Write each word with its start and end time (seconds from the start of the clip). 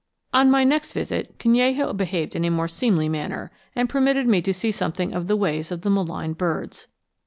On 0.33 0.49
my 0.49 0.63
next 0.63 0.93
visit 0.93 1.37
Canello 1.37 1.95
behaved 1.95 2.35
in 2.35 2.51
more 2.51 2.67
seemly 2.67 3.07
manner, 3.07 3.51
and 3.75 3.87
permitted 3.87 4.25
me 4.27 4.41
to 4.41 4.51
see 4.51 4.71
something 4.71 5.13
of 5.13 5.27
the 5.27 5.37
ways 5.37 5.71
of 5.71 5.81
the 5.81 5.91
maligned 5.91 6.39
birds. 6.39 6.87